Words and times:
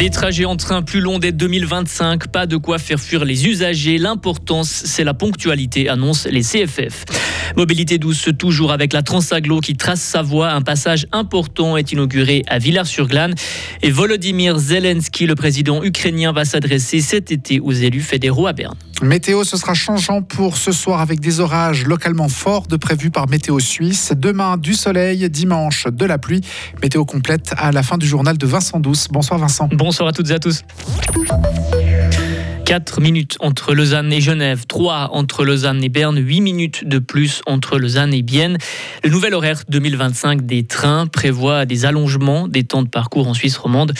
Des 0.00 0.08
trajets 0.08 0.46
en 0.46 0.56
train 0.56 0.80
plus 0.80 1.00
longs 1.00 1.18
dès 1.18 1.30
2025, 1.30 2.28
pas 2.28 2.46
de 2.46 2.56
quoi 2.56 2.78
faire 2.78 2.98
fuir 2.98 3.26
les 3.26 3.46
usagers. 3.46 3.98
L'importance, 3.98 4.70
c'est 4.86 5.04
la 5.04 5.12
ponctualité, 5.12 5.90
annoncent 5.90 6.26
les 6.30 6.40
CFF. 6.40 7.04
Mobilité 7.56 7.98
douce 7.98 8.28
toujours 8.38 8.72
avec 8.72 8.92
la 8.92 9.02
Transaglo 9.02 9.60
qui 9.60 9.76
trace 9.76 10.00
sa 10.00 10.22
voie. 10.22 10.52
Un 10.52 10.62
passage 10.62 11.06
important 11.12 11.76
est 11.76 11.92
inauguré 11.92 12.44
à 12.48 12.58
Villars-sur-Glane. 12.58 13.34
Et 13.82 13.90
Volodymyr 13.90 14.58
Zelensky, 14.58 15.26
le 15.26 15.34
président 15.34 15.82
ukrainien, 15.82 16.32
va 16.32 16.44
s'adresser 16.44 17.00
cet 17.00 17.32
été 17.32 17.60
aux 17.60 17.72
élus 17.72 18.02
fédéraux 18.02 18.46
à 18.46 18.52
Berne. 18.52 18.76
Météo, 19.02 19.44
ce 19.44 19.56
sera 19.56 19.72
changeant 19.72 20.20
pour 20.20 20.56
ce 20.56 20.72
soir 20.72 21.00
avec 21.00 21.20
des 21.20 21.40
orages 21.40 21.86
localement 21.86 22.28
forts 22.28 22.66
de 22.66 22.76
prévus 22.76 23.10
par 23.10 23.28
Météo 23.28 23.58
Suisse. 23.58 24.12
Demain, 24.14 24.58
du 24.58 24.74
soleil, 24.74 25.28
dimanche, 25.30 25.86
de 25.86 26.04
la 26.04 26.18
pluie. 26.18 26.42
Météo 26.82 27.04
complète 27.04 27.54
à 27.56 27.72
la 27.72 27.82
fin 27.82 27.96
du 27.96 28.06
journal 28.06 28.36
de 28.36 28.46
Vincent 28.46 28.78
Douce. 28.78 29.08
Bonsoir 29.10 29.40
Vincent. 29.40 29.68
Bonsoir 29.72 30.08
à 30.08 30.12
toutes 30.12 30.30
et 30.30 30.34
à 30.34 30.38
tous. 30.38 30.62
4 32.70 33.00
minutes 33.00 33.36
entre 33.40 33.74
Lausanne 33.74 34.12
et 34.12 34.20
Genève, 34.20 34.64
3 34.68 35.08
entre 35.10 35.44
Lausanne 35.44 35.82
et 35.82 35.88
Berne, 35.88 36.24
8 36.24 36.40
minutes 36.40 36.84
de 36.86 37.00
plus 37.00 37.42
entre 37.46 37.80
Lausanne 37.80 38.14
et 38.14 38.22
Bienne. 38.22 38.58
Le 39.02 39.10
nouvel 39.10 39.34
horaire 39.34 39.64
2025 39.68 40.46
des 40.46 40.62
trains 40.62 41.08
prévoit 41.08 41.66
des 41.66 41.84
allongements 41.84 42.46
des 42.46 42.62
temps 42.62 42.82
de 42.82 42.88
parcours 42.88 43.26
en 43.26 43.34
Suisse 43.34 43.56
romande. 43.56 43.92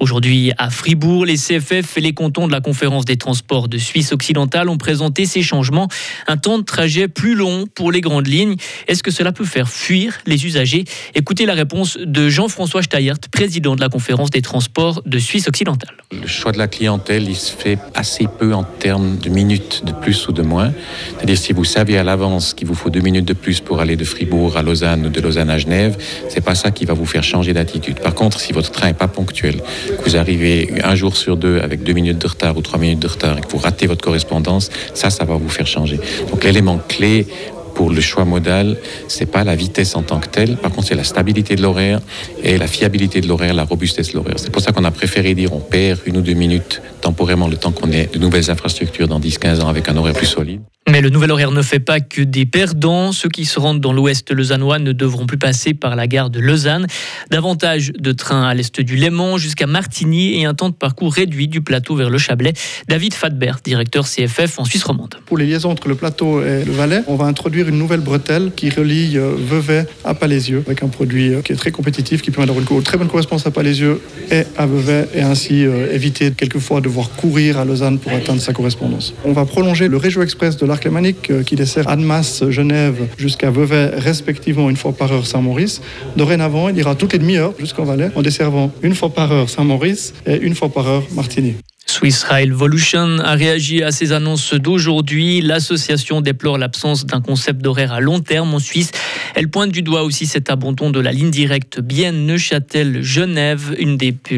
Aujourd'hui 0.00 0.52
à 0.56 0.70
Fribourg, 0.70 1.26
les 1.26 1.36
CFF 1.36 1.98
et 1.98 2.00
les 2.00 2.14
cantons 2.14 2.46
de 2.46 2.52
la 2.52 2.62
conférence 2.62 3.04
des 3.04 3.18
transports 3.18 3.68
de 3.68 3.76
Suisse 3.76 4.10
occidentale 4.10 4.70
ont 4.70 4.78
présenté 4.78 5.26
ces 5.26 5.42
changements. 5.42 5.88
Un 6.26 6.38
temps 6.38 6.56
de 6.56 6.64
trajet 6.64 7.08
plus 7.08 7.34
long 7.34 7.66
pour 7.74 7.92
les 7.92 8.00
grandes 8.00 8.26
lignes. 8.26 8.56
Est-ce 8.88 9.02
que 9.02 9.10
cela 9.10 9.32
peut 9.32 9.44
faire 9.44 9.68
fuir 9.68 10.14
les 10.24 10.46
usagers? 10.46 10.86
Écoutez 11.14 11.44
la 11.44 11.52
réponse 11.52 11.98
de 11.98 12.30
Jean-François 12.30 12.82
Steyert, 12.82 13.18
président 13.30 13.76
de 13.76 13.82
la 13.82 13.90
conférence 13.90 14.30
des 14.30 14.40
transports 14.40 15.02
de 15.04 15.18
Suisse 15.18 15.46
occidentale. 15.46 15.94
Le 16.10 16.26
choix 16.26 16.52
de 16.52 16.58
la 16.58 16.68
clientèle, 16.68 17.28
il 17.28 17.36
se 17.36 17.52
fait 17.52 17.78
assez 17.92 18.13
assez 18.14 18.28
peu 18.28 18.54
en 18.54 18.62
termes 18.62 19.16
de 19.16 19.28
minutes 19.28 19.82
de 19.84 19.92
plus 19.92 20.28
ou 20.28 20.32
de 20.32 20.42
moins. 20.42 20.72
C'est-à-dire 21.16 21.36
si 21.36 21.52
vous 21.52 21.64
saviez 21.64 21.98
à 21.98 22.04
l'avance 22.04 22.54
qu'il 22.54 22.68
vous 22.68 22.74
faut 22.74 22.90
deux 22.90 23.00
minutes 23.00 23.24
de 23.24 23.32
plus 23.32 23.60
pour 23.60 23.80
aller 23.80 23.96
de 23.96 24.04
Fribourg 24.04 24.56
à 24.56 24.62
Lausanne 24.62 25.06
ou 25.06 25.08
de 25.08 25.20
Lausanne 25.20 25.50
à 25.50 25.58
Genève, 25.58 25.96
c'est 26.28 26.40
pas 26.40 26.54
ça 26.54 26.70
qui 26.70 26.84
va 26.84 26.94
vous 26.94 27.06
faire 27.06 27.24
changer 27.24 27.52
d'attitude. 27.52 27.98
Par 27.98 28.14
contre, 28.14 28.38
si 28.38 28.52
votre 28.52 28.70
train 28.70 28.88
est 28.88 28.94
pas 28.94 29.08
ponctuel, 29.08 29.56
que 29.56 30.04
vous 30.04 30.16
arrivez 30.16 30.74
un 30.84 30.94
jour 30.94 31.16
sur 31.16 31.36
deux 31.36 31.58
avec 31.58 31.82
deux 31.82 31.92
minutes 31.92 32.18
de 32.18 32.28
retard 32.28 32.56
ou 32.56 32.62
trois 32.62 32.78
minutes 32.78 33.00
de 33.00 33.08
retard 33.08 33.36
et 33.36 33.40
que 33.40 33.48
vous 33.48 33.58
ratez 33.58 33.88
votre 33.88 34.04
correspondance, 34.04 34.70
ça, 34.94 35.10
ça 35.10 35.24
va 35.24 35.34
vous 35.34 35.48
faire 35.48 35.66
changer. 35.66 35.98
Donc 36.30 36.44
l'élément 36.44 36.78
clé 36.88 37.26
pour 37.74 37.90
le 37.90 38.00
choix 38.00 38.24
modal, 38.24 38.76
c'est 39.08 39.26
pas 39.26 39.44
la 39.44 39.56
vitesse 39.56 39.96
en 39.96 40.02
tant 40.02 40.20
que 40.20 40.28
telle, 40.28 40.56
par 40.56 40.70
contre 40.70 40.88
c'est 40.88 40.94
la 40.94 41.04
stabilité 41.04 41.56
de 41.56 41.62
l'horaire 41.62 42.00
et 42.42 42.56
la 42.58 42.66
fiabilité 42.66 43.20
de 43.20 43.28
l'horaire, 43.28 43.54
la 43.54 43.64
robustesse 43.64 44.12
de 44.12 44.14
l'horaire. 44.14 44.36
C'est 44.38 44.50
pour 44.50 44.62
ça 44.62 44.72
qu'on 44.72 44.84
a 44.84 44.90
préféré 44.90 45.34
dire 45.34 45.52
on 45.52 45.60
perd 45.60 46.00
une 46.06 46.16
ou 46.18 46.20
deux 46.20 46.34
minutes 46.34 46.80
temporairement 47.00 47.48
le 47.48 47.56
temps 47.56 47.72
qu'on 47.72 47.90
ait 47.92 48.08
de 48.12 48.18
nouvelles 48.18 48.50
infrastructures 48.50 49.08
dans 49.08 49.20
10-15 49.20 49.60
ans 49.62 49.68
avec 49.68 49.88
un 49.88 49.96
horaire 49.96 50.14
plus 50.14 50.26
solide. 50.26 50.60
Mais 50.94 51.00
le 51.00 51.10
nouvel 51.10 51.32
horaire 51.32 51.50
ne 51.50 51.60
fait 51.60 51.80
pas 51.80 51.98
que 51.98 52.22
des 52.22 52.46
perdants. 52.46 53.10
Ceux 53.10 53.28
qui 53.28 53.46
se 53.46 53.58
rendent 53.58 53.80
dans 53.80 53.92
l'ouest 53.92 54.30
lausannois 54.30 54.78
ne 54.78 54.92
devront 54.92 55.26
plus 55.26 55.38
passer 55.38 55.74
par 55.74 55.96
la 55.96 56.06
gare 56.06 56.30
de 56.30 56.38
Lausanne. 56.38 56.86
Davantage 57.32 57.90
de 57.98 58.12
trains 58.12 58.46
à 58.46 58.54
l'est 58.54 58.80
du 58.80 58.94
Léman 58.94 59.36
jusqu'à 59.36 59.66
Martigny 59.66 60.40
et 60.40 60.44
un 60.44 60.54
temps 60.54 60.68
de 60.68 60.74
parcours 60.74 61.12
réduit 61.12 61.48
du 61.48 61.62
plateau 61.62 61.96
vers 61.96 62.10
le 62.10 62.18
Chablais. 62.18 62.52
David 62.86 63.12
Fadbert, 63.12 63.58
directeur 63.64 64.06
CFF 64.06 64.60
en 64.60 64.64
Suisse 64.64 64.84
romande. 64.84 65.16
Pour 65.26 65.36
les 65.36 65.46
liaisons 65.46 65.72
entre 65.72 65.88
le 65.88 65.96
plateau 65.96 66.40
et 66.40 66.64
le 66.64 66.70
Valais, 66.70 67.02
on 67.08 67.16
va 67.16 67.24
introduire 67.24 67.68
une 67.68 67.76
nouvelle 67.76 67.98
bretelle 67.98 68.52
qui 68.54 68.70
relie 68.70 69.18
euh, 69.18 69.34
Vevey 69.36 69.88
à 70.04 70.14
Palaisieux 70.14 70.62
avec 70.64 70.84
un 70.84 70.88
produit 70.88 71.34
euh, 71.34 71.42
qui 71.42 71.54
est 71.54 71.56
très 71.56 71.72
compétitif 71.72 72.22
qui 72.22 72.30
permet 72.30 72.46
d'avoir 72.46 72.64
une 72.70 72.82
très 72.84 72.98
bonne 72.98 73.08
correspondance 73.08 73.48
à 73.48 73.50
Palaisieux 73.50 74.00
et 74.30 74.44
à 74.56 74.66
Vevey 74.66 75.08
et 75.12 75.22
ainsi 75.22 75.66
euh, 75.66 75.92
éviter 75.92 76.30
quelquefois 76.30 76.78
de 76.78 76.84
devoir 76.84 77.10
courir 77.10 77.58
à 77.58 77.64
Lausanne 77.64 77.98
pour 77.98 78.12
atteindre 78.12 78.40
sa 78.40 78.52
correspondance. 78.52 79.12
On 79.24 79.32
va 79.32 79.44
prolonger 79.44 79.88
le 79.88 79.96
Région 79.96 80.22
Express 80.22 80.56
de 80.56 80.66
l'arc 80.66 80.83
lémanique 80.84 81.44
qui 81.44 81.56
dessert 81.56 81.88
Annemasse, 81.88 82.48
Genève 82.50 83.06
jusqu'à 83.18 83.50
Vevey 83.50 83.90
respectivement 83.96 84.70
une 84.70 84.76
fois 84.76 84.92
par 84.92 85.12
heure 85.12 85.26
Saint-Maurice. 85.26 85.80
Dorénavant, 86.16 86.68
il 86.68 86.78
ira 86.78 86.94
toutes 86.94 87.12
les 87.12 87.18
demi-heures 87.18 87.54
jusqu'en 87.58 87.84
Valais 87.84 88.10
en 88.14 88.22
desservant 88.22 88.72
une 88.82 88.94
fois 88.94 89.10
par 89.10 89.32
heure 89.32 89.48
Saint-Maurice 89.48 90.14
et 90.26 90.36
une 90.36 90.54
fois 90.54 90.68
par 90.68 90.86
heure 90.86 91.04
Martigny. 91.14 91.54
Swiss 91.86 92.24
Rail 92.24 92.48
Evolution 92.48 93.18
a 93.20 93.34
réagi 93.34 93.82
à 93.82 93.90
ces 93.90 94.12
annonces 94.12 94.54
d'aujourd'hui. 94.54 95.40
L'association 95.40 96.20
déplore 96.20 96.58
l'absence 96.58 97.06
d'un 97.06 97.20
concept 97.20 97.60
d'horaire 97.60 97.92
à 97.92 98.00
long 98.00 98.20
terme 98.20 98.54
en 98.54 98.58
Suisse. 98.58 98.90
Elle 99.34 99.48
pointe 99.48 99.70
du 99.70 99.82
doigt 99.82 100.02
aussi 100.02 100.26
cet 100.26 100.50
abandon 100.50 100.90
de 100.90 101.00
la 101.00 101.12
ligne 101.12 101.30
directe 101.30 101.80
Bienne-Neuchâtel-Genève, 101.80 103.76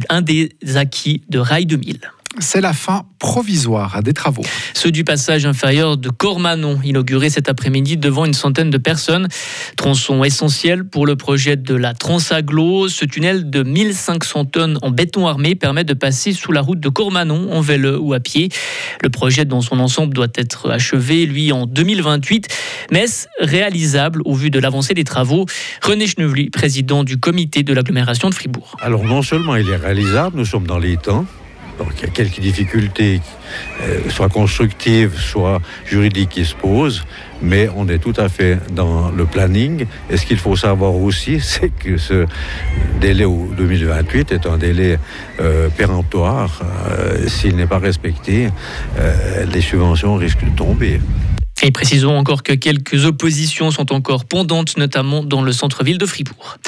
un 0.08 0.22
des 0.22 0.50
acquis 0.74 1.22
de 1.30 1.38
Rail 1.38 1.66
2000 1.66 1.98
c'est 2.38 2.60
la 2.60 2.72
fin 2.72 3.04
provisoire 3.18 4.02
des 4.02 4.12
travaux. 4.12 4.42
Ceux 4.74 4.90
du 4.90 5.04
passage 5.04 5.46
inférieur 5.46 5.96
de 5.96 6.08
Cormanon, 6.08 6.78
inauguré 6.84 7.30
cet 7.30 7.48
après-midi 7.48 7.96
devant 7.96 8.24
une 8.24 8.34
centaine 8.34 8.70
de 8.70 8.78
personnes. 8.78 9.28
Tronçon 9.76 10.24
essentiel 10.24 10.84
pour 10.84 11.06
le 11.06 11.16
projet 11.16 11.56
de 11.56 11.74
la 11.74 11.94
Transaglo. 11.94 12.88
Ce 12.88 13.04
tunnel 13.04 13.50
de 13.50 13.62
1500 13.62 14.44
tonnes 14.46 14.78
en 14.82 14.90
béton 14.90 15.26
armé 15.26 15.54
permet 15.54 15.84
de 15.84 15.94
passer 15.94 16.32
sous 16.32 16.52
la 16.52 16.60
route 16.60 16.80
de 16.80 16.88
Cormanon 16.88 17.52
en 17.52 17.60
vélo 17.60 17.98
ou 18.00 18.12
à 18.12 18.20
pied. 18.20 18.48
Le 19.02 19.10
projet 19.10 19.44
dans 19.44 19.60
son 19.60 19.80
ensemble 19.80 20.14
doit 20.14 20.26
être 20.34 20.70
achevé, 20.70 21.26
lui, 21.26 21.52
en 21.52 21.66
2028. 21.66 22.48
Mais 22.92 23.00
est-ce 23.00 23.26
réalisable 23.40 24.22
au 24.24 24.34
vu 24.34 24.50
de 24.50 24.58
l'avancée 24.58 24.94
des 24.94 25.04
travaux? 25.04 25.46
René 25.82 26.06
Chenevely, 26.06 26.50
président 26.50 27.04
du 27.04 27.18
comité 27.18 27.62
de 27.62 27.72
l'agglomération 27.72 28.28
de 28.28 28.34
Fribourg. 28.34 28.76
Alors 28.80 29.04
non 29.04 29.22
seulement 29.22 29.56
il 29.56 29.68
est 29.68 29.76
réalisable, 29.76 30.38
nous 30.38 30.44
sommes 30.44 30.66
dans 30.66 30.78
les 30.78 30.96
temps. 30.96 31.26
Donc 31.78 31.88
il 31.98 32.02
y 32.02 32.04
a 32.06 32.12
quelques 32.12 32.40
difficultés, 32.40 33.20
euh, 33.82 34.00
soit 34.08 34.28
constructives, 34.28 35.18
soit 35.18 35.60
juridiques 35.84 36.30
qui 36.30 36.44
se 36.44 36.54
posent, 36.54 37.02
mais 37.42 37.68
on 37.76 37.88
est 37.88 37.98
tout 37.98 38.14
à 38.16 38.28
fait 38.28 38.58
dans 38.72 39.10
le 39.10 39.26
planning. 39.26 39.86
Et 40.10 40.16
ce 40.16 40.24
qu'il 40.26 40.38
faut 40.38 40.56
savoir 40.56 40.94
aussi, 40.94 41.40
c'est 41.42 41.70
que 41.70 41.98
ce 41.98 42.26
délai 43.00 43.24
2028 43.24 44.32
est 44.32 44.46
un 44.46 44.58
délai 44.58 44.98
euh, 45.40 45.68
péremptoire. 45.68 46.60
Euh, 46.88 47.28
s'il 47.28 47.56
n'est 47.56 47.66
pas 47.66 47.78
respecté, 47.78 48.48
les 49.52 49.60
subventions 49.60 50.16
risquent 50.16 50.44
de 50.44 50.56
tomber. 50.56 51.00
Et 51.62 51.70
précisons 51.70 52.16
encore 52.16 52.42
que 52.42 52.52
quelques 52.52 53.06
oppositions 53.06 53.70
sont 53.70 53.92
encore 53.92 54.24
pendantes, 54.24 54.76
notamment 54.76 55.24
dans 55.24 55.42
le 55.42 55.52
centre-ville 55.52 55.98
de 55.98 56.06
Fribourg. 56.06 56.58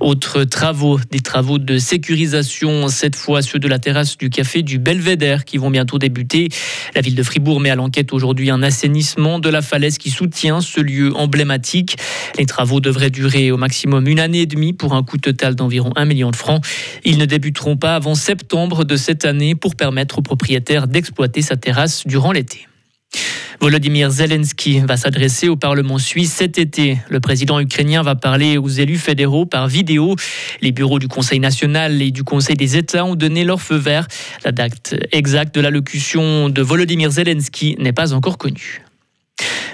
Autres 0.00 0.44
travaux, 0.44 0.98
des 1.10 1.20
travaux 1.20 1.58
de 1.58 1.78
sécurisation, 1.78 2.88
cette 2.88 3.16
fois 3.16 3.42
ceux 3.42 3.58
de 3.58 3.68
la 3.68 3.78
terrasse 3.78 4.16
du 4.16 4.30
café 4.30 4.62
du 4.62 4.78
Belvédère 4.78 5.44
qui 5.44 5.56
vont 5.56 5.70
bientôt 5.70 5.98
débuter. 5.98 6.48
La 6.94 7.00
ville 7.00 7.14
de 7.14 7.22
Fribourg 7.22 7.60
met 7.60 7.70
à 7.70 7.74
l'enquête 7.74 8.12
aujourd'hui 8.12 8.50
un 8.50 8.62
assainissement 8.62 9.38
de 9.38 9.48
la 9.48 9.62
falaise 9.62 9.98
qui 9.98 10.10
soutient 10.10 10.60
ce 10.60 10.80
lieu 10.80 11.14
emblématique. 11.16 11.96
Les 12.38 12.46
travaux 12.46 12.80
devraient 12.80 13.10
durer 13.10 13.50
au 13.50 13.56
maximum 13.56 14.06
une 14.06 14.20
année 14.20 14.42
et 14.42 14.46
demie 14.46 14.72
pour 14.72 14.94
un 14.94 15.02
coût 15.02 15.18
total 15.18 15.54
d'environ 15.54 15.92
1 15.96 16.04
million 16.04 16.30
de 16.30 16.36
francs. 16.36 16.64
Ils 17.04 17.18
ne 17.18 17.24
débuteront 17.24 17.76
pas 17.76 17.94
avant 17.94 18.14
septembre 18.14 18.84
de 18.84 18.96
cette 18.96 19.24
année 19.24 19.54
pour 19.54 19.76
permettre 19.76 20.18
aux 20.18 20.22
propriétaires 20.22 20.88
d'exploiter 20.88 21.42
sa 21.42 21.56
terrasse 21.56 22.06
durant 22.06 22.32
l'été. 22.32 22.66
Volodymyr 23.60 24.10
Zelensky 24.10 24.80
va 24.80 24.96
s'adresser 24.96 25.48
au 25.48 25.56
Parlement 25.56 25.98
suisse 25.98 26.32
cet 26.32 26.58
été. 26.58 26.98
Le 27.08 27.20
président 27.20 27.58
ukrainien 27.58 28.02
va 28.02 28.14
parler 28.14 28.58
aux 28.58 28.68
élus 28.68 28.98
fédéraux 28.98 29.46
par 29.46 29.68
vidéo. 29.68 30.14
Les 30.60 30.72
bureaux 30.72 30.98
du 30.98 31.08
Conseil 31.08 31.40
national 31.40 32.00
et 32.02 32.10
du 32.10 32.22
Conseil 32.22 32.56
des 32.56 32.76
États 32.76 33.04
ont 33.04 33.14
donné 33.14 33.44
leur 33.44 33.60
feu 33.60 33.76
vert. 33.76 34.06
La 34.44 34.52
date 34.52 34.94
exacte 35.12 35.54
de 35.54 35.60
l'allocution 35.60 36.48
de 36.48 36.62
Volodymyr 36.62 37.10
Zelensky 37.10 37.76
n'est 37.78 37.92
pas 37.92 38.12
encore 38.12 38.38
connue. 38.38 38.85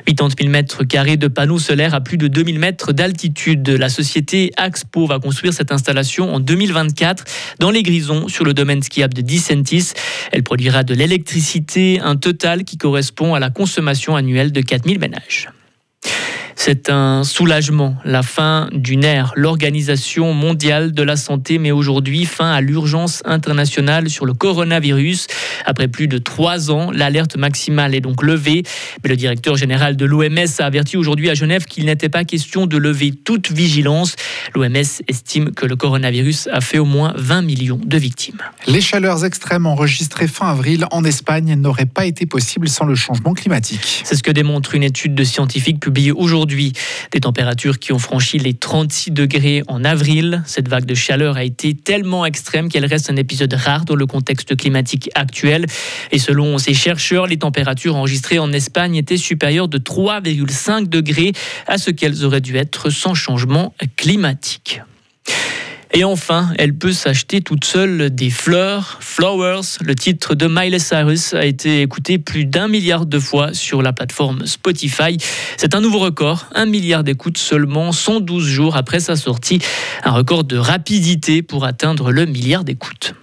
80 0.06 0.28
000 0.38 0.50
mètres 0.50 0.84
carrés 0.84 1.16
de 1.16 1.28
panneaux 1.28 1.58
solaires 1.58 1.94
à 1.94 2.00
plus 2.00 2.18
de 2.18 2.28
2000 2.28 2.58
mètres 2.58 2.92
d'altitude. 2.92 3.68
La 3.68 3.88
société 3.88 4.52
Axpo 4.56 5.06
va 5.06 5.18
construire 5.18 5.52
cette 5.52 5.72
installation 5.72 6.34
en 6.34 6.40
2024 6.40 7.24
dans 7.58 7.70
les 7.70 7.82
Grisons 7.82 8.28
sur 8.28 8.44
le 8.44 8.54
domaine 8.54 8.82
skiable 8.82 9.14
de 9.14 9.22
Dicentis. 9.22 9.92
Elle 10.32 10.42
produira 10.42 10.84
de 10.84 10.94
l'électricité, 10.94 12.00
un 12.00 12.16
total 12.16 12.64
qui 12.64 12.76
correspond 12.76 13.34
à 13.34 13.40
la 13.40 13.50
consommation 13.50 14.16
annuelle 14.16 14.52
de 14.52 14.60
4000 14.60 14.98
ménages. 14.98 15.48
C'est 16.64 16.90
un 16.90 17.24
soulagement, 17.24 17.96
la 18.04 18.22
fin 18.22 18.68
d'une 18.72 19.02
ère. 19.02 19.32
L'Organisation 19.34 20.32
mondiale 20.32 20.92
de 20.92 21.02
la 21.02 21.16
santé 21.16 21.58
met 21.58 21.72
aujourd'hui 21.72 22.24
fin 22.24 22.52
à 22.52 22.60
l'urgence 22.60 23.20
internationale 23.24 24.08
sur 24.08 24.26
le 24.26 24.32
coronavirus. 24.32 25.26
Après 25.66 25.88
plus 25.88 26.06
de 26.06 26.18
trois 26.18 26.70
ans, 26.70 26.92
l'alerte 26.92 27.36
maximale 27.36 27.96
est 27.96 28.00
donc 28.00 28.22
levée. 28.22 28.62
Mais 29.02 29.10
le 29.10 29.16
directeur 29.16 29.56
général 29.56 29.96
de 29.96 30.04
l'OMS 30.04 30.60
a 30.60 30.64
averti 30.64 30.96
aujourd'hui 30.96 31.30
à 31.30 31.34
Genève 31.34 31.64
qu'il 31.64 31.84
n'était 31.84 32.08
pas 32.08 32.22
question 32.22 32.66
de 32.68 32.76
lever 32.76 33.10
toute 33.10 33.50
vigilance. 33.50 34.14
L'OMS 34.54 35.02
estime 35.08 35.50
que 35.50 35.66
le 35.66 35.74
coronavirus 35.74 36.48
a 36.52 36.60
fait 36.60 36.78
au 36.78 36.84
moins 36.84 37.12
20 37.16 37.42
millions 37.42 37.80
de 37.84 37.98
victimes. 37.98 38.38
Les 38.68 38.80
chaleurs 38.80 39.24
extrêmes 39.24 39.66
enregistrées 39.66 40.28
fin 40.28 40.46
avril 40.46 40.86
en 40.92 41.02
Espagne 41.02 41.56
n'auraient 41.56 41.86
pas 41.86 42.06
été 42.06 42.24
possibles 42.24 42.68
sans 42.68 42.84
le 42.84 42.94
changement 42.94 43.34
climatique. 43.34 44.02
C'est 44.04 44.14
ce 44.14 44.22
que 44.22 44.30
démontre 44.30 44.76
une 44.76 44.84
étude 44.84 45.16
de 45.16 45.24
scientifiques 45.24 45.80
publiée 45.80 46.12
aujourd'hui 46.12 46.51
Des 47.10 47.20
températures 47.20 47.78
qui 47.78 47.92
ont 47.92 47.98
franchi 47.98 48.38
les 48.38 48.54
36 48.54 49.10
degrés 49.10 49.62
en 49.68 49.84
avril. 49.84 50.42
Cette 50.46 50.68
vague 50.68 50.84
de 50.84 50.94
chaleur 50.94 51.36
a 51.36 51.44
été 51.44 51.74
tellement 51.74 52.26
extrême 52.26 52.68
qu'elle 52.68 52.86
reste 52.86 53.10
un 53.10 53.16
épisode 53.16 53.52
rare 53.54 53.84
dans 53.84 53.94
le 53.94 54.06
contexte 54.06 54.56
climatique 54.56 55.10
actuel. 55.14 55.66
Et 56.10 56.18
selon 56.18 56.58
ces 56.58 56.74
chercheurs, 56.74 57.26
les 57.26 57.38
températures 57.38 57.96
enregistrées 57.96 58.38
en 58.38 58.52
Espagne 58.52 58.96
étaient 58.96 59.16
supérieures 59.16 59.68
de 59.68 59.78
3,5 59.78 60.88
degrés 60.88 61.32
à 61.66 61.78
ce 61.78 61.90
qu'elles 61.90 62.24
auraient 62.24 62.40
dû 62.40 62.56
être 62.56 62.90
sans 62.90 63.14
changement 63.14 63.74
climatique. 63.96 64.82
Et 65.94 66.04
enfin, 66.04 66.48
elle 66.58 66.74
peut 66.74 66.92
s'acheter 66.92 67.42
toute 67.42 67.64
seule 67.64 68.10
des 68.10 68.30
fleurs. 68.30 68.96
Flowers, 69.00 69.78
le 69.82 69.94
titre 69.94 70.34
de 70.34 70.46
Miley 70.48 70.78
Cyrus, 70.78 71.34
a 71.34 71.44
été 71.44 71.82
écouté 71.82 72.18
plus 72.18 72.46
d'un 72.46 72.66
milliard 72.66 73.04
de 73.04 73.18
fois 73.18 73.52
sur 73.52 73.82
la 73.82 73.92
plateforme 73.92 74.46
Spotify. 74.46 75.18
C'est 75.58 75.74
un 75.74 75.80
nouveau 75.80 75.98
record, 75.98 76.46
un 76.54 76.64
milliard 76.64 77.04
d'écoutes 77.04 77.38
seulement 77.38 77.92
112 77.92 78.46
jours 78.46 78.76
après 78.76 79.00
sa 79.00 79.16
sortie. 79.16 79.58
Un 80.02 80.12
record 80.12 80.44
de 80.44 80.56
rapidité 80.56 81.42
pour 81.42 81.66
atteindre 81.66 82.10
le 82.10 82.24
milliard 82.24 82.64
d'écoutes. 82.64 83.14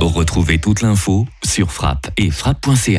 Retrouvez 0.00 0.58
toute 0.58 0.82
l'info 0.82 1.26
sur 1.44 1.72
frappe 1.72 2.10
et 2.16 2.30
frappe.ca. 2.30 2.92